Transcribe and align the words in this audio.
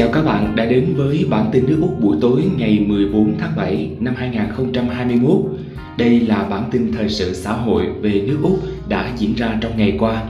Chào 0.00 0.08
các 0.12 0.22
bạn 0.22 0.56
đã 0.56 0.66
đến 0.66 0.94
với 0.96 1.26
bản 1.30 1.48
tin 1.52 1.64
nước 1.66 1.78
Úc 1.80 2.00
buổi 2.00 2.16
tối 2.20 2.42
ngày 2.56 2.84
14 2.88 3.34
tháng 3.38 3.52
7 3.56 3.90
năm 4.00 4.14
2021. 4.16 5.32
Đây 5.98 6.20
là 6.20 6.46
bản 6.50 6.68
tin 6.70 6.92
thời 6.92 7.08
sự 7.08 7.34
xã 7.34 7.52
hội 7.52 7.86
về 8.00 8.22
nước 8.26 8.38
Úc 8.42 8.58
đã 8.88 9.12
diễn 9.18 9.34
ra 9.34 9.58
trong 9.60 9.76
ngày 9.76 9.96
qua. 9.98 10.22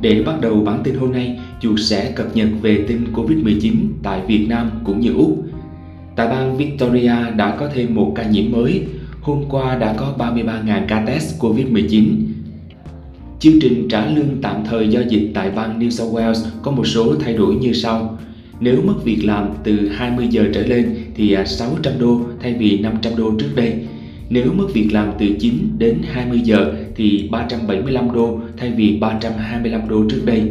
Để 0.00 0.22
bắt 0.26 0.40
đầu 0.40 0.54
bản 0.54 0.80
tin 0.84 0.94
hôm 0.94 1.12
nay, 1.12 1.40
Chuột 1.60 1.78
sẽ 1.80 2.12
cập 2.16 2.36
nhật 2.36 2.48
về 2.62 2.84
tin 2.88 3.04
Covid-19 3.14 3.72
tại 4.02 4.20
Việt 4.26 4.46
Nam 4.48 4.70
cũng 4.84 5.00
như 5.00 5.12
Úc. 5.12 5.44
Tại 6.16 6.28
bang 6.28 6.56
Victoria 6.56 7.14
đã 7.36 7.56
có 7.60 7.68
thêm 7.74 7.94
một 7.94 8.12
ca 8.16 8.24
nhiễm 8.24 8.52
mới. 8.52 8.82
Hôm 9.20 9.44
qua 9.50 9.76
đã 9.76 9.94
có 9.96 10.14
33.000 10.18 10.86
ca 10.88 11.04
test 11.06 11.40
Covid-19. 11.40 12.04
Chương 13.40 13.60
trình 13.60 13.88
trả 13.88 14.06
lương 14.06 14.42
tạm 14.42 14.64
thời 14.70 14.88
do 14.88 15.00
dịch 15.08 15.30
tại 15.34 15.50
bang 15.50 15.80
New 15.80 15.90
South 15.90 16.14
Wales 16.14 16.48
có 16.62 16.70
một 16.70 16.86
số 16.86 17.14
thay 17.20 17.34
đổi 17.34 17.54
như 17.54 17.72
sau. 17.72 18.18
Nếu 18.60 18.82
mất 18.82 19.04
việc 19.04 19.24
làm 19.24 19.48
từ 19.64 19.88
20 19.88 20.28
giờ 20.30 20.44
trở 20.54 20.66
lên 20.66 20.94
thì 21.14 21.32
à, 21.32 21.44
600 21.44 21.92
đô 21.98 22.20
thay 22.42 22.54
vì 22.54 22.78
500 22.78 23.12
đô 23.16 23.32
trước 23.38 23.50
đây. 23.54 23.74
Nếu 24.28 24.52
mất 24.52 24.66
việc 24.74 24.88
làm 24.92 25.12
từ 25.18 25.26
9 25.40 25.54
đến 25.78 25.98
20 26.12 26.40
giờ 26.44 26.72
thì 26.96 27.28
375 27.30 28.12
đô 28.12 28.40
thay 28.56 28.70
vì 28.70 28.98
325 29.00 29.88
đô 29.88 30.04
trước 30.10 30.22
đây. 30.24 30.42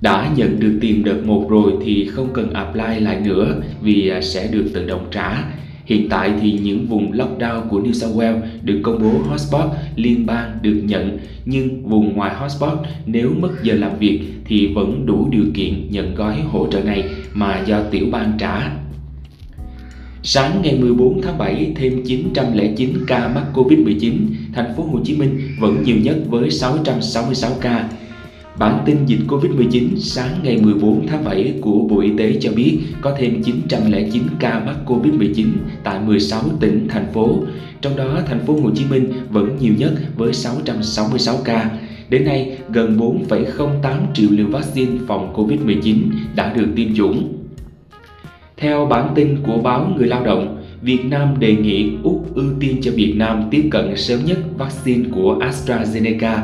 Đã 0.00 0.32
nhận 0.36 0.60
được 0.60 0.78
tiền 0.80 1.04
đợt 1.04 1.24
1 1.24 1.46
rồi 1.50 1.72
thì 1.84 2.08
không 2.12 2.28
cần 2.32 2.52
apply 2.52 3.00
lại 3.00 3.20
nữa 3.20 3.62
vì 3.82 4.08
à, 4.08 4.20
sẽ 4.20 4.48
được 4.52 4.70
tự 4.74 4.86
động 4.86 5.06
trả. 5.10 5.44
Hiện 5.92 6.08
tại 6.08 6.32
thì 6.40 6.52
những 6.52 6.86
vùng 6.86 7.12
lockdown 7.12 7.68
của 7.68 7.80
New 7.80 7.92
South 7.92 8.16
Wales 8.16 8.40
được 8.62 8.80
công 8.82 8.98
bố 9.02 9.28
hotspot 9.28 9.70
liên 9.96 10.26
bang 10.26 10.58
được 10.62 10.80
nhận 10.84 11.18
nhưng 11.44 11.88
vùng 11.88 12.16
ngoài 12.16 12.34
hotspot 12.34 12.78
nếu 13.06 13.30
mất 13.40 13.50
giờ 13.62 13.74
làm 13.74 13.98
việc 13.98 14.20
thì 14.44 14.66
vẫn 14.66 15.06
đủ 15.06 15.28
điều 15.30 15.44
kiện 15.54 15.90
nhận 15.90 16.14
gói 16.14 16.36
hỗ 16.40 16.66
trợ 16.70 16.80
này 16.80 17.04
mà 17.34 17.64
do 17.66 17.80
tiểu 17.90 18.06
bang 18.12 18.32
trả. 18.38 18.70
Sáng 20.22 20.62
ngày 20.62 20.78
14 20.80 21.22
tháng 21.22 21.38
7 21.38 21.72
thêm 21.76 22.04
909 22.04 22.90
ca 23.06 23.28
mắc 23.28 23.44
Covid-19, 23.54 24.12
thành 24.54 24.72
phố 24.76 24.82
Hồ 24.82 25.00
Chí 25.04 25.16
Minh 25.16 25.40
vẫn 25.60 25.82
nhiều 25.82 25.96
nhất 25.96 26.16
với 26.28 26.50
666 26.50 27.52
ca. 27.60 27.88
Bản 28.58 28.82
tin 28.86 29.06
dịch 29.06 29.20
Covid-19 29.28 29.96
sáng 29.96 30.38
ngày 30.42 30.56
14 30.62 31.06
tháng 31.06 31.24
7 31.24 31.54
của 31.60 31.86
Bộ 31.88 32.00
Y 32.00 32.10
tế 32.18 32.36
cho 32.40 32.52
biết 32.52 32.78
có 33.00 33.14
thêm 33.18 33.42
909 33.42 34.22
ca 34.40 34.62
mắc 34.66 34.76
Covid-19 34.86 35.46
tại 35.84 36.00
16 36.00 36.42
tỉnh, 36.60 36.88
thành 36.88 37.06
phố. 37.12 37.38
Trong 37.80 37.96
đó, 37.96 38.18
thành 38.26 38.46
phố 38.46 38.60
Hồ 38.62 38.70
Chí 38.74 38.84
Minh 38.90 39.12
vẫn 39.30 39.56
nhiều 39.60 39.74
nhất 39.78 39.92
với 40.16 40.32
666 40.32 41.36
ca. 41.44 41.70
Đến 42.08 42.24
nay, 42.24 42.58
gần 42.68 42.98
4,08 43.28 43.92
triệu 44.14 44.30
liều 44.30 44.46
vaccine 44.46 44.98
phòng 45.06 45.32
Covid-19 45.36 45.96
đã 46.36 46.52
được 46.54 46.66
tiêm 46.76 46.94
chủng. 46.94 47.32
Theo 48.56 48.86
bản 48.86 49.12
tin 49.14 49.36
của 49.46 49.58
báo 49.58 49.92
Người 49.96 50.08
Lao 50.08 50.24
động, 50.24 50.64
Việt 50.82 51.04
Nam 51.04 51.40
đề 51.40 51.56
nghị 51.56 51.92
Úc 52.02 52.34
ưu 52.34 52.50
tiên 52.60 52.76
cho 52.82 52.90
Việt 52.94 53.14
Nam 53.16 53.42
tiếp 53.50 53.68
cận 53.70 53.96
sớm 53.96 54.20
nhất 54.24 54.38
vaccine 54.58 55.08
của 55.14 55.38
AstraZeneca. 55.40 56.38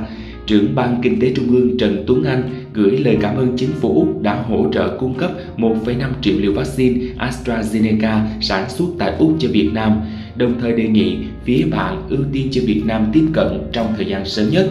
Trưởng 0.49 0.75
ban 0.75 1.01
Kinh 1.03 1.21
tế 1.21 1.33
Trung 1.37 1.51
ương 1.51 1.79
Trần 1.79 2.05
Tuấn 2.07 2.25
Anh 2.25 2.43
gửi 2.73 2.91
lời 2.91 3.19
cảm 3.21 3.37
ơn 3.37 3.57
chính 3.57 3.71
phủ 3.81 3.95
Úc 3.95 4.23
đã 4.23 4.43
hỗ 4.43 4.67
trợ 4.73 4.97
cung 4.99 5.15
cấp 5.15 5.31
1,5 5.57 6.11
triệu 6.23 6.35
liều 6.39 6.53
vaccine 6.53 7.01
AstraZeneca 7.19 8.21
sản 8.41 8.71
xuất 8.71 8.87
tại 8.99 9.13
Úc 9.19 9.37
cho 9.39 9.49
Việt 9.53 9.71
Nam, 9.73 10.01
đồng 10.37 10.55
thời 10.61 10.73
đề 10.73 10.89
nghị 10.89 11.17
phía 11.45 11.65
bạn 11.71 12.03
ưu 12.09 12.21
tiên 12.33 12.49
cho 12.51 12.61
Việt 12.67 12.83
Nam 12.87 13.11
tiếp 13.13 13.25
cận 13.33 13.47
trong 13.73 13.95
thời 13.97 14.07
gian 14.07 14.25
sớm 14.25 14.51
nhất 14.51 14.71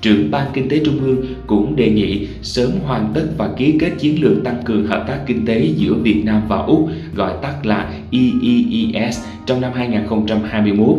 trưởng 0.00 0.30
ban 0.30 0.50
kinh 0.54 0.68
tế 0.68 0.80
trung 0.84 1.00
ương 1.00 1.24
cũng 1.46 1.76
đề 1.76 1.90
nghị 1.90 2.26
sớm 2.42 2.70
hoàn 2.84 3.12
tất 3.14 3.24
và 3.38 3.50
ký 3.56 3.74
kết 3.80 3.90
chiến 3.98 4.22
lược 4.22 4.44
tăng 4.44 4.62
cường 4.64 4.86
hợp 4.86 5.04
tác 5.08 5.18
kinh 5.26 5.46
tế 5.46 5.68
giữa 5.76 5.94
Việt 5.94 6.22
Nam 6.24 6.42
và 6.48 6.56
Úc, 6.56 6.88
gọi 7.14 7.32
tắt 7.42 7.66
là 7.66 7.92
EEES 8.10 9.18
trong 9.46 9.60
năm 9.60 9.72
2021 9.74 10.96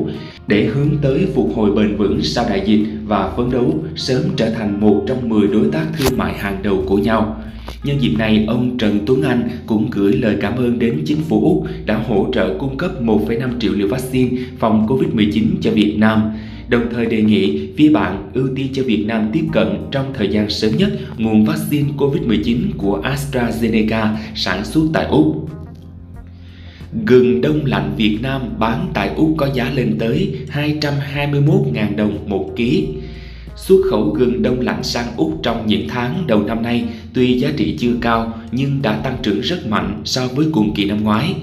để 0.48 0.64
hướng 0.64 0.90
tới 1.02 1.28
phục 1.36 1.52
hồi 1.56 1.72
bền 1.72 1.96
vững 1.96 2.20
sau 2.24 2.46
đại 2.50 2.62
dịch 2.66 2.86
và 3.08 3.32
phấn 3.38 3.52
đấu 3.52 3.84
sớm 3.96 4.22
trở 4.36 4.50
thành 4.50 4.80
một 4.80 5.04
trong 5.08 5.30
10 5.30 5.48
đối 5.48 5.66
tác 5.72 5.86
thương 5.98 6.18
mại 6.18 6.34
hàng 6.34 6.58
đầu 6.64 6.84
của 6.88 6.98
nhau. 6.98 7.42
Nhân 7.84 8.02
dịp 8.02 8.16
này, 8.18 8.46
ông 8.48 8.78
Trần 8.78 9.00
Tuấn 9.06 9.24
Anh 9.24 9.50
cũng 9.66 9.90
gửi 9.92 10.14
lời 10.14 10.38
cảm 10.42 10.56
ơn 10.56 10.80
đến 10.80 11.02
chính 11.06 11.22
phủ 11.30 11.42
Úc 11.44 11.68
đã 11.86 12.04
hỗ 12.08 12.28
trợ 12.34 12.58
cung 12.60 12.78
cấp 12.78 12.92
1,5 13.02 13.60
triệu 13.60 13.74
liều 13.74 13.88
vaccine 13.88 14.38
phòng 14.60 14.88
COVID-19 14.88 15.44
cho 15.62 15.72
Việt 15.72 15.96
Nam 15.98 16.32
đồng 16.68 16.86
thời 16.92 17.06
đề 17.06 17.22
nghị 17.22 17.70
phía 17.78 17.90
bạn 17.90 18.32
ưu 18.34 18.48
tiên 18.56 18.68
cho 18.74 18.84
Việt 18.84 19.06
Nam 19.08 19.30
tiếp 19.34 19.44
cận 19.54 19.68
trong 19.92 20.14
thời 20.14 20.28
gian 20.28 20.50
sớm 20.50 20.72
nhất 20.78 20.90
nguồn 21.18 21.46
vaccine 21.46 21.90
COVID-19 21.98 22.58
của 22.78 23.02
AstraZeneca 23.04 24.16
sản 24.36 24.66
xuất 24.66 24.84
tại 24.94 25.06
Úc. 25.06 25.50
Gừng 27.06 27.42
đông 27.42 27.66
lạnh 27.66 27.94
Việt 27.98 28.18
Nam 28.22 28.42
bán 28.60 28.92
tại 28.94 29.10
Úc 29.16 29.34
có 29.38 29.50
giá 29.54 29.72
lên 29.76 29.96
tới 30.00 30.36
221.000 30.54 31.96
đồng 31.96 32.30
một 32.30 32.50
ký. 32.56 32.88
Xuất 33.56 33.82
khẩu 33.90 34.10
gừng 34.10 34.42
đông 34.42 34.62
lạnh 34.62 34.84
sang 34.84 35.08
Úc 35.18 35.40
trong 35.44 35.68
những 35.68 35.88
tháng 35.90 36.28
đầu 36.28 36.44
năm 36.44 36.62
nay 36.62 36.86
tuy 37.14 37.40
giá 37.40 37.50
trị 37.58 37.76
chưa 37.80 37.94
cao 38.02 38.34
nhưng 38.52 38.82
đã 38.82 38.98
tăng 38.98 39.18
trưởng 39.24 39.42
rất 39.42 39.68
mạnh 39.68 40.02
so 40.06 40.28
với 40.28 40.46
cùng 40.52 40.74
kỳ 40.76 40.86
năm 40.86 41.04
ngoái. 41.04 41.36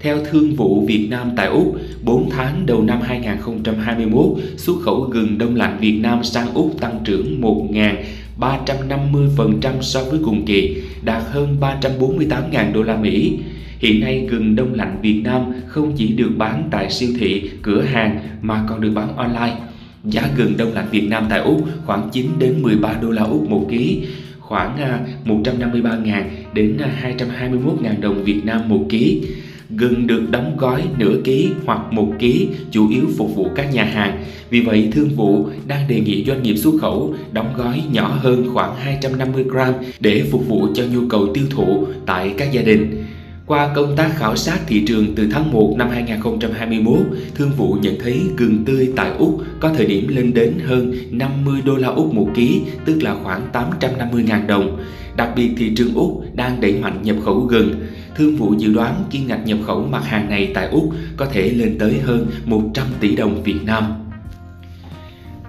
Theo 0.00 0.18
Thương 0.30 0.54
vụ 0.54 0.84
Việt 0.86 1.06
Nam 1.10 1.30
tại 1.36 1.46
Úc, 1.46 1.76
4 2.02 2.30
tháng 2.30 2.66
đầu 2.66 2.82
năm 2.82 3.00
2021, 3.00 4.26
xuất 4.56 4.76
khẩu 4.82 5.00
gừng 5.00 5.38
đông 5.38 5.56
lạnh 5.56 5.78
Việt 5.80 5.98
Nam 6.02 6.24
sang 6.24 6.54
Úc 6.54 6.80
tăng 6.80 7.00
trưởng 7.04 7.40
1.350% 7.40 9.80
so 9.80 10.04
với 10.04 10.20
cùng 10.24 10.44
kỳ, 10.46 10.82
đạt 11.02 11.22
hơn 11.30 11.56
348.000 11.60 12.72
đô 12.72 12.82
la 12.82 12.96
Mỹ. 12.96 13.38
Hiện 13.78 14.00
nay 14.00 14.26
gừng 14.30 14.56
đông 14.56 14.74
lạnh 14.74 14.98
Việt 15.02 15.20
Nam 15.24 15.42
không 15.66 15.92
chỉ 15.96 16.08
được 16.08 16.30
bán 16.36 16.68
tại 16.70 16.90
siêu 16.90 17.10
thị, 17.18 17.50
cửa 17.62 17.82
hàng 17.82 18.18
mà 18.42 18.64
còn 18.68 18.80
được 18.80 18.90
bán 18.94 19.16
online. 19.16 19.56
Giá 20.04 20.22
gừng 20.36 20.56
đông 20.56 20.72
lạnh 20.72 20.88
Việt 20.90 21.08
Nam 21.08 21.26
tại 21.30 21.40
Úc 21.40 21.68
khoảng 21.86 22.08
9 22.12 22.26
đến 22.38 22.62
13 22.62 22.94
đô 23.02 23.10
la 23.10 23.22
Úc 23.22 23.50
một 23.50 23.66
ký, 23.70 24.02
khoảng 24.38 24.76
à, 24.76 25.00
153.000 25.24 26.22
đến 26.54 26.78
à, 26.78 27.14
221.000 27.18 28.00
đồng 28.00 28.24
Việt 28.24 28.40
Nam 28.44 28.68
một 28.68 28.86
ký. 28.88 29.22
Gừng 29.70 30.06
được 30.06 30.22
đóng 30.30 30.56
gói 30.56 30.82
nửa 30.98 31.20
ký 31.24 31.48
hoặc 31.64 31.92
một 31.92 32.12
ký, 32.18 32.48
chủ 32.70 32.88
yếu 32.88 33.04
phục 33.18 33.36
vụ 33.36 33.48
các 33.54 33.74
nhà 33.74 33.84
hàng. 33.84 34.24
Vì 34.50 34.60
vậy, 34.60 34.88
thương 34.92 35.08
vụ 35.16 35.48
đang 35.66 35.88
đề 35.88 36.00
nghị 36.00 36.24
doanh 36.24 36.42
nghiệp 36.42 36.56
xuất 36.56 36.74
khẩu 36.80 37.14
đóng 37.32 37.52
gói 37.56 37.82
nhỏ 37.92 38.18
hơn 38.22 38.50
khoảng 38.54 38.76
250 38.76 39.44
gram 39.48 39.74
để 40.00 40.22
phục 40.30 40.48
vụ 40.48 40.68
cho 40.74 40.84
nhu 40.94 41.08
cầu 41.08 41.28
tiêu 41.34 41.44
thụ 41.50 41.86
tại 42.06 42.34
các 42.38 42.52
gia 42.52 42.62
đình. 42.62 43.04
Qua 43.46 43.74
công 43.74 43.96
tác 43.96 44.10
khảo 44.18 44.36
sát 44.36 44.58
thị 44.66 44.84
trường 44.86 45.14
từ 45.14 45.28
tháng 45.32 45.52
1 45.52 45.74
năm 45.78 45.88
2021, 45.90 46.98
thương 47.34 47.50
vụ 47.56 47.76
nhận 47.82 47.94
thấy 48.00 48.20
gừng 48.36 48.64
tươi 48.64 48.92
tại 48.96 49.10
Úc 49.18 49.42
có 49.60 49.72
thời 49.76 49.86
điểm 49.86 50.08
lên 50.08 50.34
đến 50.34 50.52
hơn 50.64 50.94
50 51.10 51.60
đô 51.64 51.76
la 51.76 51.88
Úc 51.88 52.14
một 52.14 52.28
ký, 52.34 52.60
tức 52.84 53.02
là 53.02 53.16
khoảng 53.22 53.42
850.000 53.52 54.46
đồng. 54.46 54.78
Đặc 55.16 55.30
biệt 55.36 55.50
thị 55.56 55.72
trường 55.76 55.94
Úc 55.94 56.24
đang 56.34 56.60
đẩy 56.60 56.74
mạnh 56.74 57.02
nhập 57.02 57.16
khẩu 57.24 57.40
gừng. 57.40 57.74
Thương 58.16 58.36
vụ 58.36 58.54
dự 58.58 58.72
đoán 58.72 59.04
kim 59.10 59.26
ngạch 59.26 59.46
nhập 59.46 59.58
khẩu 59.66 59.88
mặt 59.90 60.04
hàng 60.04 60.28
này 60.28 60.50
tại 60.54 60.68
Úc 60.68 60.94
có 61.16 61.26
thể 61.26 61.50
lên 61.50 61.78
tới 61.78 61.98
hơn 62.04 62.26
100 62.44 62.86
tỷ 63.00 63.16
đồng 63.16 63.42
Việt 63.42 63.58
Nam. 63.64 63.84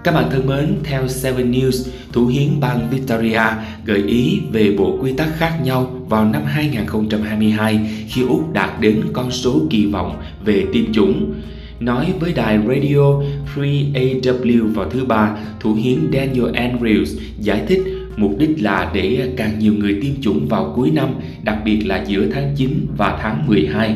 Các 0.04 0.14
bạn 0.14 0.30
thân 0.30 0.46
mến, 0.46 0.76
theo 0.84 1.02
7 1.22 1.32
News, 1.32 1.88
Thủ 2.12 2.26
hiến 2.26 2.60
bang 2.60 2.88
Victoria 2.90 3.42
gợi 3.84 4.02
ý 4.02 4.40
về 4.52 4.74
bộ 4.78 4.98
quy 5.00 5.12
tắc 5.12 5.28
khác 5.38 5.58
nhau 5.64 6.00
vào 6.08 6.24
năm 6.24 6.42
2022 6.44 7.90
khi 8.08 8.22
Úc 8.22 8.52
đạt 8.52 8.80
đến 8.80 9.02
con 9.12 9.30
số 9.30 9.60
kỳ 9.70 9.86
vọng 9.86 10.16
về 10.44 10.64
tiêm 10.72 10.92
chủng. 10.92 11.34
Nói 11.80 12.12
với 12.20 12.32
đài 12.32 12.58
radio 12.58 13.22
Free 13.54 13.92
AW 13.92 14.72
vào 14.74 14.90
thứ 14.90 15.04
ba, 15.04 15.36
Thủ 15.60 15.74
hiến 15.74 15.98
Daniel 16.12 16.54
Andrews 16.54 17.18
giải 17.40 17.62
thích 17.68 17.97
mục 18.20 18.38
đích 18.38 18.62
là 18.62 18.90
để 18.94 19.32
càng 19.36 19.58
nhiều 19.58 19.74
người 19.74 19.98
tiêm 20.02 20.12
chủng 20.20 20.48
vào 20.48 20.72
cuối 20.76 20.90
năm, 20.90 21.08
đặc 21.42 21.58
biệt 21.64 21.86
là 21.86 22.04
giữa 22.06 22.26
tháng 22.32 22.54
9 22.56 22.86
và 22.96 23.18
tháng 23.22 23.46
12. 23.46 23.94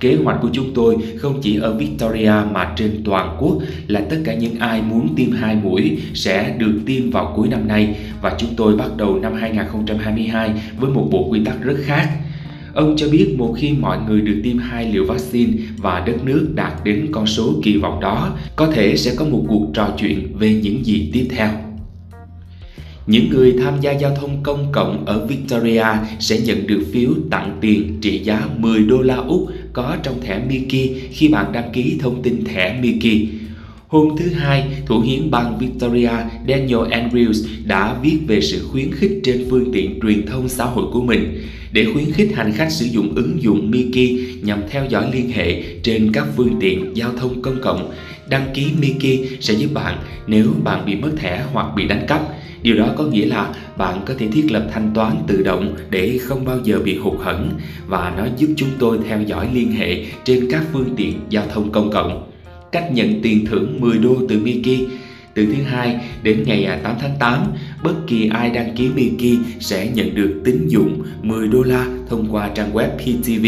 Kế 0.00 0.16
hoạch 0.24 0.38
của 0.42 0.48
chúng 0.52 0.74
tôi 0.74 0.96
không 1.16 1.40
chỉ 1.42 1.56
ở 1.56 1.78
Victoria 1.78 2.32
mà 2.52 2.72
trên 2.76 3.00
toàn 3.04 3.36
quốc 3.40 3.58
là 3.86 4.00
tất 4.10 4.16
cả 4.24 4.34
những 4.34 4.58
ai 4.58 4.82
muốn 4.82 5.14
tiêm 5.16 5.30
hai 5.32 5.56
mũi 5.62 5.98
sẽ 6.14 6.54
được 6.58 6.80
tiêm 6.86 7.10
vào 7.10 7.32
cuối 7.36 7.48
năm 7.48 7.68
nay 7.68 7.96
và 8.22 8.34
chúng 8.38 8.50
tôi 8.56 8.76
bắt 8.76 8.96
đầu 8.96 9.18
năm 9.18 9.34
2022 9.34 10.50
với 10.78 10.90
một 10.90 11.08
bộ 11.10 11.28
quy 11.30 11.44
tắc 11.44 11.62
rất 11.62 11.76
khác. 11.82 12.08
Ông 12.74 12.94
cho 12.96 13.08
biết 13.08 13.34
một 13.38 13.54
khi 13.58 13.72
mọi 13.72 13.98
người 14.08 14.20
được 14.20 14.40
tiêm 14.44 14.58
hai 14.58 14.92
liều 14.92 15.04
vaccine 15.04 15.52
và 15.76 16.02
đất 16.06 16.24
nước 16.24 16.52
đạt 16.54 16.72
đến 16.84 17.06
con 17.12 17.26
số 17.26 17.54
kỳ 17.62 17.76
vọng 17.76 18.00
đó, 18.00 18.36
có 18.56 18.66
thể 18.66 18.96
sẽ 18.96 19.12
có 19.16 19.24
một 19.24 19.44
cuộc 19.48 19.66
trò 19.74 19.94
chuyện 19.98 20.36
về 20.38 20.60
những 20.62 20.86
gì 20.86 21.10
tiếp 21.12 21.26
theo. 21.30 21.71
Những 23.06 23.28
người 23.28 23.54
tham 23.58 23.80
gia 23.80 23.92
giao 23.92 24.14
thông 24.16 24.42
công 24.42 24.72
cộng 24.72 25.04
ở 25.04 25.26
Victoria 25.26 25.86
sẽ 26.20 26.38
nhận 26.38 26.66
được 26.66 26.82
phiếu 26.92 27.10
tặng 27.30 27.58
tiền 27.60 27.98
trị 28.00 28.18
giá 28.18 28.48
10 28.58 28.82
đô 28.82 29.02
la 29.02 29.16
Úc 29.16 29.48
có 29.72 29.96
trong 30.02 30.20
thẻ 30.20 30.40
Mickey 30.48 30.94
khi 31.10 31.28
bạn 31.28 31.52
đăng 31.52 31.72
ký 31.72 31.98
thông 32.00 32.22
tin 32.22 32.44
thẻ 32.44 32.78
Mickey. 32.82 33.28
Hôm 33.88 34.16
thứ 34.18 34.28
Hai, 34.28 34.64
thủ 34.86 35.00
hiến 35.00 35.30
bang 35.30 35.58
Victoria 35.58 36.10
Daniel 36.48 36.80
Andrews 36.90 37.46
đã 37.64 37.96
viết 38.02 38.18
về 38.26 38.40
sự 38.40 38.66
khuyến 38.72 38.92
khích 38.92 39.20
trên 39.24 39.46
phương 39.50 39.72
tiện 39.72 40.00
truyền 40.02 40.26
thông 40.26 40.48
xã 40.48 40.64
hội 40.64 40.84
của 40.92 41.02
mình 41.02 41.42
để 41.72 41.86
khuyến 41.92 42.12
khích 42.12 42.32
hành 42.34 42.52
khách 42.52 42.72
sử 42.72 42.84
dụng 42.84 43.14
ứng 43.14 43.42
dụng 43.42 43.70
Miki 43.70 44.18
nhằm 44.42 44.62
theo 44.70 44.86
dõi 44.88 45.10
liên 45.12 45.30
hệ 45.30 45.62
trên 45.82 46.12
các 46.12 46.26
phương 46.36 46.56
tiện 46.60 46.96
giao 46.96 47.12
thông 47.12 47.42
công 47.42 47.60
cộng. 47.62 47.92
Đăng 48.28 48.46
ký 48.54 48.66
Miki 48.80 49.26
sẽ 49.40 49.54
giúp 49.54 49.70
bạn 49.74 49.98
nếu 50.26 50.46
bạn 50.64 50.86
bị 50.86 50.94
mất 50.94 51.10
thẻ 51.16 51.44
hoặc 51.52 51.66
bị 51.76 51.88
đánh 51.88 52.04
cắp. 52.08 52.20
Điều 52.62 52.76
đó 52.76 52.88
có 52.96 53.04
nghĩa 53.04 53.26
là 53.26 53.54
bạn 53.76 54.00
có 54.06 54.14
thể 54.18 54.28
thiết 54.28 54.46
lập 54.50 54.66
thanh 54.72 54.90
toán 54.94 55.16
tự 55.26 55.42
động 55.42 55.76
để 55.90 56.18
không 56.22 56.44
bao 56.44 56.58
giờ 56.64 56.80
bị 56.84 56.96
hụt 56.96 57.20
hẫng 57.20 57.50
và 57.86 58.14
nó 58.16 58.26
giúp 58.36 58.48
chúng 58.56 58.70
tôi 58.78 58.98
theo 59.08 59.22
dõi 59.22 59.48
liên 59.54 59.72
hệ 59.72 60.04
trên 60.24 60.48
các 60.50 60.62
phương 60.72 60.94
tiện 60.96 61.20
giao 61.28 61.44
thông 61.54 61.72
công 61.72 61.90
cộng 61.90 62.32
cách 62.72 62.92
nhận 62.92 63.22
tiền 63.22 63.46
thưởng 63.46 63.80
10 63.80 63.98
đô 63.98 64.16
từ 64.28 64.38
Miki. 64.38 64.88
Từ 65.34 65.46
thứ 65.46 65.62
hai 65.62 66.00
đến 66.22 66.44
ngày 66.46 66.80
8 66.82 66.96
tháng 67.00 67.16
8, 67.18 67.46
bất 67.82 67.94
kỳ 68.06 68.28
ai 68.28 68.50
đăng 68.50 68.76
ký 68.76 68.88
Miki 68.88 69.38
sẽ 69.60 69.90
nhận 69.94 70.14
được 70.14 70.42
tín 70.44 70.68
dụng 70.68 71.02
10 71.22 71.48
đô 71.48 71.62
la 71.62 71.86
thông 72.08 72.26
qua 72.30 72.50
trang 72.54 72.74
web 72.74 72.88
PTV. 72.88 73.46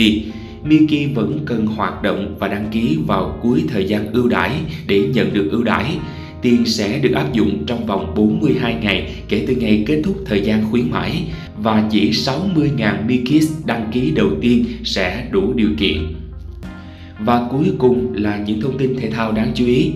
Miki 0.64 1.14
vẫn 1.14 1.40
cần 1.44 1.66
hoạt 1.66 2.02
động 2.02 2.36
và 2.38 2.48
đăng 2.48 2.68
ký 2.72 2.98
vào 3.06 3.38
cuối 3.42 3.64
thời 3.68 3.88
gian 3.88 4.12
ưu 4.12 4.28
đãi 4.28 4.52
để 4.86 5.00
nhận 5.14 5.34
được 5.34 5.48
ưu 5.50 5.62
đãi. 5.62 5.96
Tiền 6.42 6.66
sẽ 6.66 6.98
được 6.98 7.12
áp 7.12 7.32
dụng 7.32 7.64
trong 7.66 7.86
vòng 7.86 8.14
42 8.16 8.74
ngày 8.82 9.14
kể 9.28 9.44
từ 9.48 9.54
ngày 9.54 9.84
kết 9.86 10.02
thúc 10.04 10.16
thời 10.26 10.40
gian 10.40 10.70
khuyến 10.70 10.90
mãi 10.90 11.24
và 11.58 11.88
chỉ 11.90 12.10
60.000 12.10 13.06
Mikis 13.06 13.52
đăng 13.66 13.90
ký 13.92 14.10
đầu 14.10 14.30
tiên 14.40 14.64
sẽ 14.84 15.28
đủ 15.30 15.52
điều 15.52 15.70
kiện. 15.78 15.98
Và 17.20 17.48
cuối 17.50 17.72
cùng 17.78 18.12
là 18.14 18.44
những 18.46 18.60
thông 18.60 18.78
tin 18.78 18.96
thể 18.96 19.10
thao 19.10 19.32
đáng 19.32 19.52
chú 19.54 19.66
ý. 19.66 19.92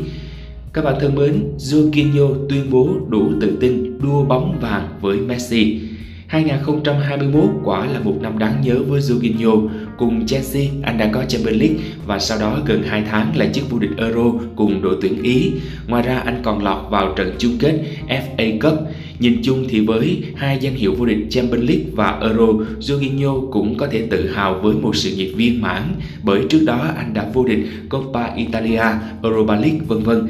Các 0.72 0.84
bạn 0.84 0.94
thân 1.00 1.14
mến, 1.14 1.44
Jorginho 1.58 2.48
tuyên 2.48 2.70
bố 2.70 2.88
đủ 3.08 3.32
tự 3.40 3.56
tin 3.60 3.98
đua 4.02 4.24
bóng 4.24 4.58
vàng 4.60 4.88
với 5.00 5.16
Messi. 5.20 5.80
2021 6.26 7.44
quả 7.64 7.86
là 7.86 8.00
một 8.00 8.14
năm 8.20 8.38
đáng 8.38 8.60
nhớ 8.64 8.82
với 8.88 9.00
Jorginho. 9.00 9.68
Cùng 9.98 10.26
Chelsea, 10.26 10.62
anh 10.82 10.98
đã 10.98 11.10
có 11.12 11.24
Champions 11.24 11.60
League 11.60 11.76
và 12.06 12.18
sau 12.18 12.38
đó 12.38 12.58
gần 12.66 12.82
2 12.82 13.04
tháng 13.10 13.36
là 13.36 13.46
chức 13.46 13.70
vô 13.70 13.78
địch 13.78 13.90
Euro 13.96 14.32
cùng 14.56 14.82
đội 14.82 14.96
tuyển 15.02 15.22
Ý. 15.22 15.52
Ngoài 15.86 16.02
ra 16.02 16.18
anh 16.18 16.40
còn 16.44 16.64
lọt 16.64 16.90
vào 16.90 17.14
trận 17.16 17.34
chung 17.38 17.56
kết 17.58 17.80
FA 18.08 18.58
Cup. 18.60 18.88
Nhìn 19.18 19.40
chung 19.42 19.64
thì 19.68 19.86
với 19.86 20.22
hai 20.36 20.58
danh 20.60 20.74
hiệu 20.74 20.94
vô 20.98 21.06
địch 21.06 21.26
Champions 21.30 21.68
League 21.68 21.84
và 21.92 22.18
Euro, 22.20 22.46
Jorginho 22.80 23.50
cũng 23.50 23.76
có 23.76 23.86
thể 23.86 24.06
tự 24.10 24.30
hào 24.30 24.54
với 24.62 24.74
một 24.74 24.96
sự 24.96 25.16
nghiệp 25.16 25.32
viên 25.36 25.60
mãn 25.60 25.82
bởi 26.22 26.40
trước 26.50 26.60
đó 26.66 26.88
anh 26.96 27.14
đã 27.14 27.26
vô 27.34 27.44
địch 27.44 27.66
Coppa 27.88 28.34
Italia, 28.34 28.82
Europa 29.22 29.54
League 29.54 29.80
vân 29.86 30.02
vân. 30.02 30.28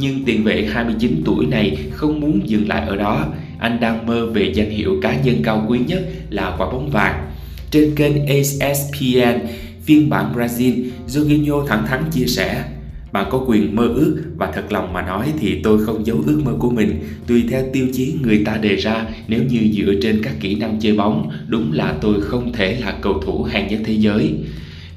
Nhưng 0.00 0.24
tiền 0.24 0.44
vệ 0.44 0.68
29 0.72 1.22
tuổi 1.24 1.46
này 1.46 1.76
không 1.92 2.20
muốn 2.20 2.48
dừng 2.48 2.68
lại 2.68 2.86
ở 2.86 2.96
đó, 2.96 3.26
anh 3.58 3.80
đang 3.80 4.06
mơ 4.06 4.26
về 4.26 4.52
danh 4.54 4.70
hiệu 4.70 4.96
cá 5.02 5.20
nhân 5.20 5.40
cao 5.44 5.66
quý 5.68 5.78
nhất 5.86 6.08
là 6.30 6.54
quả 6.58 6.66
bóng 6.72 6.90
vàng. 6.90 7.30
Trên 7.70 7.94
kênh 7.94 8.26
ESPN, 8.26 9.46
phiên 9.84 10.10
bản 10.10 10.32
Brazil, 10.36 10.90
Jorginho 11.08 11.66
thẳng 11.66 11.86
thắn 11.86 12.04
chia 12.12 12.26
sẻ 12.26 12.64
bạn 13.12 13.26
có 13.30 13.44
quyền 13.46 13.76
mơ 13.76 13.88
ước 13.94 14.22
và 14.36 14.52
thật 14.54 14.72
lòng 14.72 14.92
mà 14.92 15.02
nói 15.02 15.32
thì 15.38 15.60
tôi 15.62 15.84
không 15.84 16.06
giấu 16.06 16.22
ước 16.26 16.40
mơ 16.44 16.52
của 16.58 16.70
mình. 16.70 17.02
Tùy 17.26 17.44
theo 17.50 17.62
tiêu 17.72 17.86
chí 17.92 18.14
người 18.22 18.42
ta 18.44 18.56
đề 18.56 18.76
ra 18.76 19.04
Nếu 19.28 19.42
như 19.42 19.60
dựa 19.72 19.92
trên 20.02 20.22
các 20.22 20.32
kỹ 20.40 20.54
năng 20.54 20.80
chơi 20.80 20.96
bóng 20.96 21.30
Đúng 21.48 21.72
là 21.72 21.94
tôi 22.00 22.20
không 22.20 22.52
thể 22.52 22.80
là 22.80 22.98
cầu 23.02 23.22
thủ 23.26 23.42
hàng 23.42 23.68
nhất 23.68 23.80
thế 23.84 23.92
giới 23.92 24.34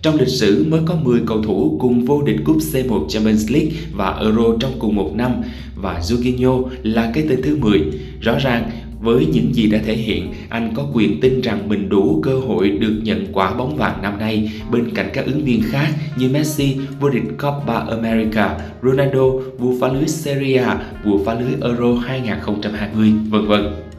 trong 0.04 0.20
lịch 0.20 0.28
sử 0.28 0.66
mới 0.70 0.82
có 0.86 0.96
10 0.96 1.22
cầu 1.28 1.42
thủ 1.44 1.78
cùng 1.80 2.06
vô 2.06 2.22
địch 2.22 2.40
cúp 2.44 2.58
C1 2.58 3.08
Champions 3.08 3.52
League 3.52 3.72
và 3.94 4.18
Euro 4.22 4.44
trong 4.60 4.72
cùng 4.80 4.96
một 4.96 5.12
năm 5.16 5.32
và 5.76 6.00
Jorginho 6.00 6.66
là 6.84 7.12
cái 7.14 7.26
tên 7.30 7.42
thứ 7.42 7.58
10. 7.58 7.82
Rõ 8.22 8.38
ràng, 8.40 8.70
với 9.02 9.26
những 9.26 9.56
gì 9.56 9.68
đã 9.68 9.80
thể 9.86 9.96
hiện, 9.96 10.34
anh 10.50 10.74
có 10.76 10.86
quyền 10.94 11.22
tin 11.22 11.42
rằng 11.42 11.70
mình 11.70 11.90
đủ 11.90 12.20
cơ 12.24 12.40
hội 12.40 12.70
được 12.70 13.00
nhận 13.04 13.28
quả 13.34 13.54
bóng 13.54 13.78
vàng 13.78 14.02
năm 14.02 14.20
nay 14.20 14.52
bên 14.72 14.90
cạnh 14.96 15.10
các 15.14 15.26
ứng 15.26 15.46
viên 15.46 15.62
khác 15.62 15.90
như 16.18 16.30
Messi, 16.30 16.78
vô 17.00 17.10
địch 17.10 17.24
Copa 17.42 17.80
America, 17.80 18.60
Ronaldo, 18.84 19.30
vua 19.58 19.74
phá 19.82 19.88
lưới 19.88 20.08
Serie 20.08 20.58
A, 20.58 20.80
vua 21.06 21.24
phá 21.26 21.34
lưới 21.34 21.54
Euro 21.62 21.94
2020, 21.94 23.14
vân 23.30 23.48
vân. 23.48 23.93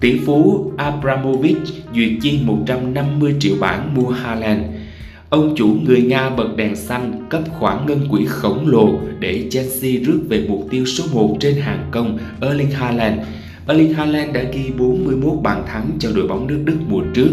Tỷ 0.00 0.18
phú 0.26 0.72
Abramovich 0.76 1.56
duyệt 1.94 2.10
chi 2.22 2.38
150 2.44 3.34
triệu 3.40 3.54
bảng 3.60 3.94
mua 3.94 4.08
Haaland. 4.08 4.62
Ông 5.30 5.54
chủ 5.56 5.76
người 5.84 6.02
Nga 6.02 6.30
bật 6.30 6.56
đèn 6.56 6.76
xanh 6.76 7.26
cấp 7.30 7.42
khoản 7.58 7.86
ngân 7.86 8.08
quỹ 8.10 8.24
khổng 8.26 8.68
lồ 8.68 8.98
để 9.20 9.48
Chelsea 9.50 9.92
rước 10.04 10.20
về 10.28 10.46
mục 10.48 10.66
tiêu 10.70 10.84
số 10.84 11.04
1 11.12 11.36
trên 11.40 11.56
hàng 11.56 11.88
công 11.90 12.18
Erling 12.40 12.70
Haaland. 12.70 13.20
Erling 13.66 13.94
Haaland 13.94 14.32
đã 14.34 14.42
ghi 14.52 14.70
41 14.78 15.32
bàn 15.42 15.64
thắng 15.66 15.90
cho 15.98 16.10
đội 16.14 16.28
bóng 16.28 16.46
nước 16.46 16.62
Đức 16.64 16.76
mùa 16.88 17.02
trước. 17.14 17.30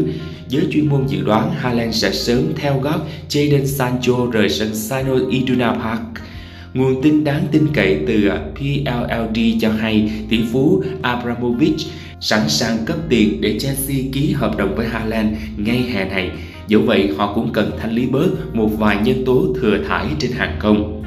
Giới 0.47 0.63
chuyên 0.71 0.89
môn 0.89 1.07
dự 1.07 1.21
đoán 1.25 1.51
Haaland 1.51 1.95
sẽ 1.95 2.11
sớm 2.11 2.43
theo 2.55 2.79
gót, 2.79 2.99
Jadon 3.29 3.65
Sancho 3.65 4.13
rời 4.31 4.49
sân 4.49 4.75
Sino 4.75 5.15
Iduna 5.29 5.71
Park. 5.71 6.25
Nguồn 6.73 7.01
tin 7.01 7.23
đáng 7.23 7.43
tin 7.51 7.67
cậy 7.73 7.99
từ 8.07 8.29
PLLD 8.55 9.39
cho 9.61 9.69
hay, 9.71 10.11
tỷ 10.29 10.39
phú 10.51 10.83
Abramovich 11.01 11.77
sẵn 12.25 12.49
sàng 12.49 12.77
cấp 12.85 12.97
tiền 13.09 13.41
để 13.41 13.59
Chelsea 13.59 13.97
ký 14.13 14.31
hợp 14.31 14.57
đồng 14.57 14.75
với 14.75 14.87
Haaland 14.87 15.37
ngay 15.57 15.77
hè 15.77 16.09
này. 16.09 16.31
Dẫu 16.67 16.81
vậy, 16.81 17.13
họ 17.17 17.33
cũng 17.33 17.53
cần 17.53 17.71
thanh 17.79 17.91
lý 17.91 18.07
bớt 18.07 18.55
một 18.55 18.69
vài 18.77 18.97
nhân 19.03 19.23
tố 19.25 19.47
thừa 19.61 19.77
thải 19.87 20.05
trên 20.19 20.31
hàng 20.31 20.55
công. 20.59 21.03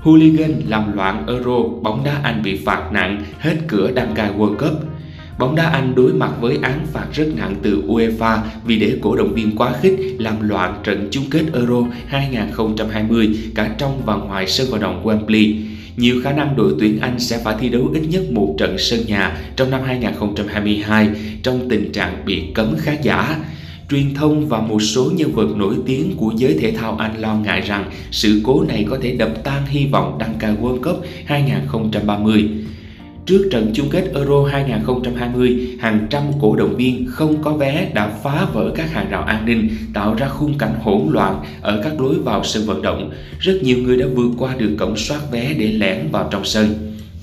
Hooligan 0.00 0.52
làm 0.68 0.92
loạn 0.92 1.26
Euro, 1.26 1.58
bóng 1.82 2.04
đá 2.04 2.20
Anh 2.22 2.42
bị 2.42 2.60
phạt 2.64 2.92
nặng, 2.92 3.22
hết 3.38 3.56
cửa 3.68 3.90
đăng 3.90 4.14
cai 4.14 4.30
World 4.38 4.56
Cup. 4.56 4.72
Bóng 5.38 5.56
đá 5.56 5.66
Anh 5.66 5.94
đối 5.94 6.12
mặt 6.12 6.30
với 6.40 6.58
án 6.62 6.86
phạt 6.92 7.06
rất 7.12 7.26
nặng 7.36 7.54
từ 7.62 7.82
UEFA 7.86 8.38
vì 8.64 8.78
để 8.78 8.98
cổ 9.02 9.16
động 9.16 9.34
viên 9.34 9.56
quá 9.56 9.72
khích 9.82 9.94
làm 10.18 10.48
loạn 10.48 10.80
trận 10.84 11.08
chung 11.10 11.24
kết 11.30 11.42
Euro 11.54 11.82
2020 12.06 13.38
cả 13.54 13.70
trong 13.78 14.02
và 14.06 14.14
ngoài 14.14 14.46
sân 14.46 14.66
vận 14.70 14.80
động 14.80 15.04
Wembley. 15.04 15.69
Nhiều 15.96 16.20
khả 16.24 16.32
năng 16.32 16.56
đội 16.56 16.74
tuyển 16.80 17.00
Anh 17.00 17.18
sẽ 17.18 17.38
phải 17.44 17.56
thi 17.60 17.68
đấu 17.68 17.90
ít 17.94 18.02
nhất 18.08 18.22
một 18.32 18.54
trận 18.58 18.78
sân 18.78 19.00
nhà 19.06 19.36
trong 19.56 19.70
năm 19.70 19.80
2022 19.86 21.08
trong 21.42 21.68
tình 21.68 21.92
trạng 21.92 22.24
bị 22.26 22.42
cấm 22.54 22.76
khán 22.78 22.96
giả. 23.02 23.36
Truyền 23.90 24.14
thông 24.14 24.48
và 24.48 24.60
một 24.60 24.82
số 24.82 25.10
nhân 25.14 25.32
vật 25.32 25.56
nổi 25.56 25.74
tiếng 25.86 26.16
của 26.16 26.32
giới 26.36 26.56
thể 26.60 26.72
thao 26.72 26.96
Anh 26.96 27.20
lo 27.20 27.34
ngại 27.34 27.60
rằng 27.60 27.90
sự 28.10 28.40
cố 28.44 28.64
này 28.68 28.86
có 28.90 28.98
thể 29.02 29.12
đập 29.12 29.30
tan 29.44 29.66
hy 29.66 29.86
vọng 29.86 30.18
đăng 30.18 30.34
cai 30.38 30.54
World 30.62 30.82
Cup 30.82 31.04
2030. 31.24 32.48
Trước 33.26 33.48
trận 33.50 33.70
chung 33.74 33.88
kết 33.90 34.04
Euro 34.14 34.44
2020, 34.44 35.76
hàng 35.80 36.06
trăm 36.10 36.22
cổ 36.40 36.56
động 36.56 36.76
viên 36.76 37.06
không 37.06 37.42
có 37.42 37.52
vé 37.52 37.90
đã 37.94 38.12
phá 38.22 38.46
vỡ 38.52 38.72
các 38.76 38.92
hàng 38.92 39.10
rào 39.10 39.22
an 39.22 39.46
ninh, 39.46 39.68
tạo 39.94 40.14
ra 40.14 40.28
khung 40.28 40.58
cảnh 40.58 40.74
hỗn 40.82 41.02
loạn 41.10 41.44
ở 41.60 41.80
các 41.84 42.00
lối 42.00 42.14
vào 42.14 42.44
sân 42.44 42.66
vận 42.66 42.82
động. 42.82 43.10
Rất 43.38 43.54
nhiều 43.62 43.78
người 43.78 43.96
đã 43.96 44.06
vượt 44.14 44.30
qua 44.38 44.54
được 44.56 44.76
cổng 44.78 44.96
soát 44.96 45.20
vé 45.32 45.54
để 45.58 45.66
lẻn 45.66 46.08
vào 46.12 46.28
trong 46.32 46.44
sân. 46.44 46.66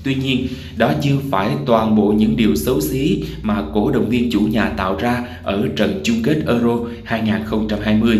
Tuy 0.04 0.14
nhiên, 0.14 0.46
đó 0.76 0.92
chưa 1.02 1.16
phải 1.30 1.50
toàn 1.66 1.96
bộ 1.96 2.12
những 2.12 2.36
điều 2.36 2.54
xấu 2.54 2.80
xí 2.80 3.24
mà 3.42 3.62
cổ 3.74 3.90
động 3.90 4.08
viên 4.08 4.30
chủ 4.30 4.40
nhà 4.40 4.68
tạo 4.68 4.96
ra 4.96 5.24
ở 5.42 5.68
trận 5.76 6.00
chung 6.02 6.22
kết 6.22 6.36
Euro 6.46 6.78
2020. 7.04 8.18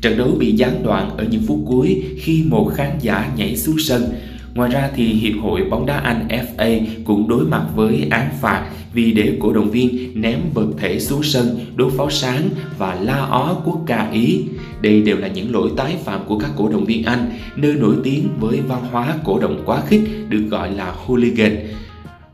Trận 0.00 0.18
đấu 0.18 0.36
bị 0.38 0.52
gián 0.52 0.82
đoạn 0.84 1.10
ở 1.16 1.24
những 1.30 1.42
phút 1.46 1.58
cuối 1.66 2.02
khi 2.18 2.42
một 2.46 2.72
khán 2.74 2.90
giả 3.00 3.32
nhảy 3.36 3.56
xuống 3.56 3.76
sân. 3.78 4.02
Ngoài 4.56 4.70
ra 4.70 4.90
thì 4.94 5.04
Hiệp 5.04 5.42
hội 5.42 5.64
bóng 5.70 5.86
đá 5.86 5.98
Anh 5.98 6.28
FA 6.28 6.80
cũng 7.04 7.28
đối 7.28 7.44
mặt 7.44 7.66
với 7.74 8.06
án 8.10 8.28
phạt 8.40 8.70
vì 8.92 9.12
để 9.12 9.36
cổ 9.40 9.52
động 9.52 9.70
viên 9.70 10.20
ném 10.20 10.38
vật 10.54 10.66
thể 10.78 11.00
xuống 11.00 11.22
sân, 11.22 11.58
đốt 11.74 11.92
pháo 11.96 12.10
sáng 12.10 12.48
và 12.78 12.94
la 12.94 13.16
ó 13.16 13.62
quốc 13.64 13.80
ca 13.86 14.10
Ý. 14.10 14.44
Đây 14.80 15.02
đều 15.02 15.16
là 15.16 15.28
những 15.28 15.52
lỗi 15.52 15.70
tái 15.76 15.96
phạm 16.04 16.20
của 16.26 16.38
các 16.38 16.50
cổ 16.56 16.68
động 16.68 16.84
viên 16.84 17.04
Anh, 17.04 17.30
nơi 17.56 17.72
nổi 17.72 17.94
tiếng 18.04 18.28
với 18.40 18.60
văn 18.60 18.82
hóa 18.90 19.14
cổ 19.24 19.38
động 19.38 19.62
quá 19.66 19.80
khích 19.88 20.00
được 20.28 20.46
gọi 20.50 20.70
là 20.70 20.94
hooligan. 20.96 21.56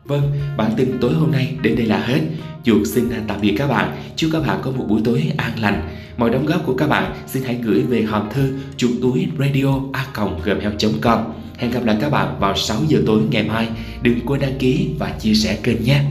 Vâng, 0.05 0.31
bản 0.57 0.71
tin 0.77 0.97
tối 1.01 1.13
hôm 1.13 1.31
nay 1.31 1.55
đến 1.61 1.75
đây 1.75 1.85
là 1.85 1.97
hết. 1.97 2.19
Chuột 2.63 2.87
xin 2.87 3.03
tạm 3.27 3.41
biệt 3.41 3.55
các 3.57 3.67
bạn. 3.67 3.95
Chúc 4.15 4.29
các 4.33 4.47
bạn 4.47 4.59
có 4.61 4.71
một 4.71 4.85
buổi 4.89 5.01
tối 5.05 5.23
an 5.37 5.51
lành. 5.59 5.81
Mọi 6.17 6.29
đóng 6.29 6.45
góp 6.45 6.65
của 6.65 6.73
các 6.73 6.89
bạn 6.89 7.13
xin 7.27 7.43
hãy 7.43 7.59
gửi 7.63 7.81
về 7.81 8.01
hòm 8.01 8.29
thư 8.33 8.53
chuột 8.77 8.91
túi 9.01 9.27
radio 9.39 9.79
a.gmail.com 9.93 11.42
Hẹn 11.63 11.71
gặp 11.71 11.85
lại 11.85 11.97
các 12.01 12.09
bạn 12.09 12.39
vào 12.39 12.55
6 12.55 12.77
giờ 12.87 12.99
tối 13.05 13.21
ngày 13.31 13.43
mai. 13.43 13.67
Đừng 14.01 14.25
quên 14.25 14.41
đăng 14.41 14.57
ký 14.59 14.89
và 14.99 15.09
chia 15.19 15.33
sẻ 15.33 15.57
kênh 15.63 15.83
nhé. 15.83 16.01